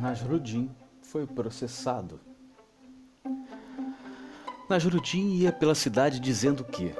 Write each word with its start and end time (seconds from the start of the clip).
Nasruddin 0.00 0.70
foi 1.02 1.26
processado. 1.26 2.18
Nasruddin 4.68 5.28
ia 5.34 5.52
pela 5.52 5.74
cidade 5.74 6.18
dizendo 6.18 6.64
que 6.64 6.94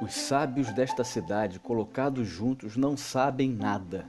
os 0.00 0.14
sábios 0.14 0.72
desta 0.72 1.04
cidade, 1.04 1.60
colocados 1.60 2.26
juntos, 2.26 2.76
não 2.76 2.96
sabem 2.96 3.50
nada. 3.50 4.06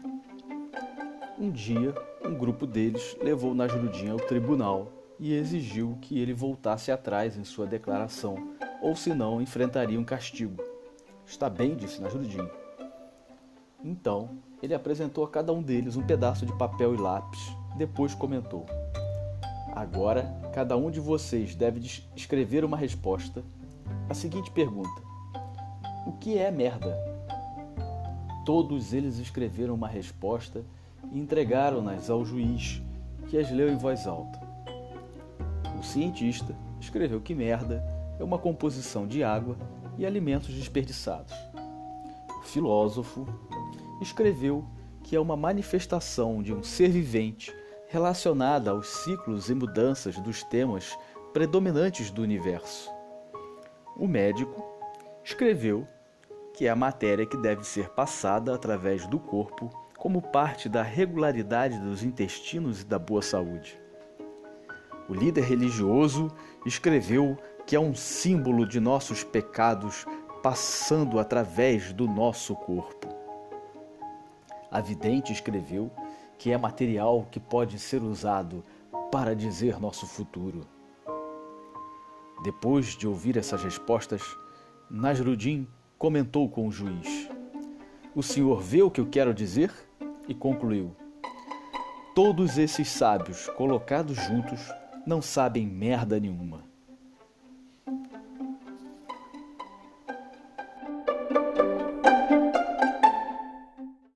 Um 1.37 1.51
dia, 1.51 1.93
um 2.23 2.33
grupo 2.33 2.65
deles 2.65 3.17
levou 3.21 3.53
Nasruddin 3.53 4.09
ao 4.09 4.17
tribunal 4.17 4.91
e 5.19 5.33
exigiu 5.33 5.97
que 6.01 6.17
ele 6.17 6.33
voltasse 6.33 6.91
atrás 6.91 7.37
em 7.37 7.43
sua 7.43 7.67
declaração, 7.67 8.55
ou 8.81 8.95
senão 8.95 9.41
enfrentaria 9.41 9.99
um 9.99 10.05
castigo. 10.05 10.63
Está 11.25 11.49
bem, 11.49 11.75
disse 11.75 12.01
Nasruddin. 12.01 12.47
Então, 13.83 14.29
ele 14.63 14.73
apresentou 14.73 15.23
a 15.23 15.29
cada 15.29 15.51
um 15.51 15.61
deles 15.61 15.97
um 15.97 16.03
pedaço 16.03 16.45
de 16.45 16.57
papel 16.57 16.95
e 16.95 16.97
lápis. 16.97 17.60
Depois 17.75 18.13
comentou: 18.13 18.65
Agora, 19.73 20.31
cada 20.53 20.75
um 20.75 20.91
de 20.91 20.99
vocês 20.99 21.55
deve 21.55 21.79
escrever 22.15 22.65
uma 22.65 22.77
resposta 22.77 23.43
à 24.09 24.13
seguinte 24.13 24.51
pergunta: 24.51 25.01
O 26.05 26.11
que 26.13 26.37
é 26.37 26.51
merda? 26.51 26.97
Todos 28.45 28.93
eles 28.93 29.17
escreveram 29.17 29.73
uma 29.73 29.87
resposta 29.87 30.63
e 31.11 31.19
entregaram-nas 31.19 32.09
ao 32.09 32.25
juiz, 32.25 32.81
que 33.29 33.37
as 33.37 33.49
leu 33.49 33.71
em 33.71 33.77
voz 33.77 34.05
alta. 34.05 34.39
O 35.79 35.83
cientista 35.83 36.55
escreveu 36.79 37.21
que 37.21 37.33
merda 37.33 37.83
é 38.19 38.23
uma 38.23 38.37
composição 38.37 39.07
de 39.07 39.23
água 39.23 39.55
e 39.97 40.05
alimentos 40.05 40.53
desperdiçados. 40.53 41.33
O 42.39 42.43
filósofo 42.43 43.25
escreveu 44.01 44.65
que 45.03 45.15
é 45.15 45.19
uma 45.19 45.37
manifestação 45.37 46.43
de 46.43 46.53
um 46.53 46.61
ser 46.61 46.89
vivente 46.89 47.53
relacionada 47.91 48.71
aos 48.71 48.87
ciclos 48.87 49.49
e 49.49 49.53
mudanças 49.53 50.17
dos 50.17 50.43
temas 50.43 50.97
predominantes 51.33 52.09
do 52.09 52.21
universo. 52.21 52.89
O 53.97 54.07
médico 54.07 54.63
escreveu 55.21 55.85
que 56.53 56.67
é 56.67 56.69
a 56.69 56.75
matéria 56.75 57.25
que 57.25 57.35
deve 57.35 57.65
ser 57.65 57.89
passada 57.89 58.55
através 58.55 59.05
do 59.07 59.19
corpo 59.19 59.69
como 59.97 60.21
parte 60.21 60.69
da 60.69 60.81
regularidade 60.81 61.77
dos 61.79 62.01
intestinos 62.01 62.81
e 62.81 62.85
da 62.85 62.97
boa 62.97 63.21
saúde. 63.21 63.77
O 65.09 65.13
líder 65.13 65.43
religioso 65.43 66.29
escreveu 66.65 67.37
que 67.67 67.75
é 67.75 67.79
um 67.79 67.93
símbolo 67.93 68.65
de 68.65 68.79
nossos 68.79 69.21
pecados 69.21 70.05
passando 70.41 71.19
através 71.19 71.91
do 71.91 72.07
nosso 72.07 72.55
corpo. 72.55 73.09
A 74.71 74.79
vidente 74.79 75.33
escreveu 75.33 75.91
que 76.41 76.51
é 76.51 76.57
material 76.57 77.27
que 77.29 77.39
pode 77.39 77.77
ser 77.77 78.01
usado 78.01 78.63
para 79.11 79.35
dizer 79.35 79.79
nosso 79.79 80.07
futuro. 80.07 80.65
Depois 82.43 82.97
de 82.97 83.07
ouvir 83.07 83.37
essas 83.37 83.63
respostas, 83.63 84.23
Nasruddin 84.89 85.67
comentou 85.99 86.49
com 86.49 86.67
o 86.67 86.71
juiz: 86.71 87.29
O 88.15 88.23
senhor 88.23 88.59
vê 88.59 88.81
o 88.81 88.89
que 88.89 88.99
eu 88.99 89.05
quero 89.05 89.35
dizer? 89.35 89.71
E 90.27 90.33
concluiu: 90.33 90.95
Todos 92.15 92.57
esses 92.57 92.89
sábios 92.89 93.47
colocados 93.49 94.17
juntos 94.17 94.61
não 95.05 95.21
sabem 95.21 95.67
merda 95.67 96.19
nenhuma. 96.19 96.60